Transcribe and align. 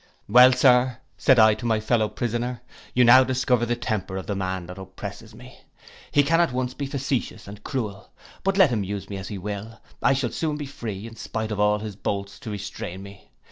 'Well, 0.27 0.51
sir,' 0.51 0.97
said 1.15 1.37
I 1.37 1.53
to 1.53 1.67
my 1.67 1.79
fellow 1.79 2.09
prisoner, 2.09 2.63
'you 2.95 3.03
now 3.03 3.23
discover 3.23 3.67
the 3.67 3.75
temper 3.75 4.17
of 4.17 4.25
the 4.25 4.35
man 4.35 4.65
that 4.65 4.79
oppresses 4.79 5.35
me. 5.35 5.59
He 6.09 6.23
can 6.23 6.41
at 6.41 6.51
once 6.51 6.73
be 6.73 6.87
facetious 6.87 7.47
and 7.47 7.63
cruel; 7.63 8.09
but 8.43 8.57
let 8.57 8.71
him 8.71 8.83
use 8.83 9.11
me 9.11 9.17
as 9.17 9.27
he 9.27 9.37
will, 9.37 9.79
I 10.01 10.13
shall 10.15 10.31
soon 10.31 10.57
be 10.57 10.65
free, 10.65 11.05
in 11.05 11.15
spite 11.17 11.51
of 11.51 11.59
all 11.59 11.77
his 11.77 11.95
bolts 11.95 12.39
to 12.39 12.49
restrain 12.49 13.03
me. 13.03 13.29